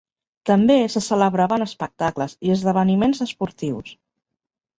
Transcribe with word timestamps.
També 0.49 0.77
se 0.93 1.01
celebraven 1.07 1.65
espectacles 1.65 2.33
i 2.49 2.55
esdeveniments 2.55 3.23
esportius. 3.27 3.95